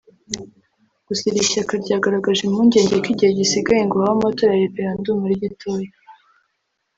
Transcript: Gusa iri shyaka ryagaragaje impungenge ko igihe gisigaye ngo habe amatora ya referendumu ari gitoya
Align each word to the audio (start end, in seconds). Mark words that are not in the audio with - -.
Gusa 1.07 1.23
iri 1.29 1.49
shyaka 1.51 1.73
ryagaragaje 1.83 2.41
impungenge 2.43 2.93
ko 3.03 3.07
igihe 3.13 3.31
gisigaye 3.39 3.81
ngo 3.85 3.95
habe 4.01 4.11
amatora 4.15 4.51
ya 4.53 4.63
referendumu 4.65 5.21
ari 5.25 5.35
gitoya 5.43 5.89